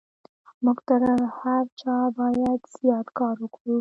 موږ 0.63 0.77
تر 0.87 1.01
هر 1.39 1.63
چا 1.81 1.95
بايد 2.17 2.61
زيات 2.75 3.07
کار 3.17 3.35
وکړو. 3.39 3.69